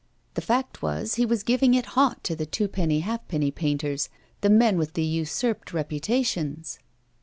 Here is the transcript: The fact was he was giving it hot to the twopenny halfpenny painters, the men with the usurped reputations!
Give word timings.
The 0.33 0.41
fact 0.41 0.81
was 0.81 1.13
he 1.13 1.27
was 1.27 1.43
giving 1.43 1.75
it 1.75 1.85
hot 1.93 2.23
to 2.23 2.35
the 2.35 2.47
twopenny 2.47 3.01
halfpenny 3.01 3.51
painters, 3.51 4.09
the 4.41 4.49
men 4.49 4.79
with 4.79 4.93
the 4.93 5.03
usurped 5.05 5.73
reputations! 5.73 6.79